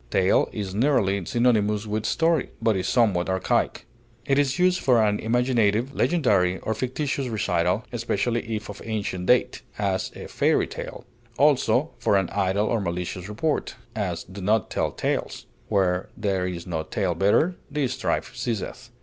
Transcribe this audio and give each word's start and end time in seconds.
Tale 0.09 0.49
is 0.51 0.73
nearly 0.73 1.23
synonymous 1.25 1.85
with 1.85 2.07
story, 2.07 2.49
but 2.59 2.75
is 2.75 2.87
somewhat 2.87 3.29
archaic; 3.29 3.85
it 4.25 4.39
is 4.39 4.57
used 4.57 4.79
for 4.79 4.99
an 4.99 5.19
imaginative, 5.19 5.93
legendary, 5.93 6.57
or 6.61 6.73
fictitious 6.73 7.27
recital, 7.27 7.85
especially 7.91 8.41
if 8.55 8.67
of 8.67 8.81
ancient 8.83 9.27
date; 9.27 9.61
as, 9.77 10.11
a 10.15 10.25
fairy 10.27 10.65
tale; 10.65 11.05
also, 11.37 11.91
for 11.99 12.15
an 12.17 12.29
idle 12.31 12.65
or 12.65 12.81
malicious 12.81 13.29
report; 13.29 13.75
as, 13.95 14.23
do 14.23 14.41
not 14.41 14.71
tell 14.71 14.89
tales; 14.91 15.45
"where 15.69 16.09
there 16.17 16.47
is 16.47 16.65
no 16.65 16.81
tale 16.81 17.13
bearer, 17.13 17.53
the 17.69 17.87
strife 17.87 18.35
ceaseth." 18.35 18.89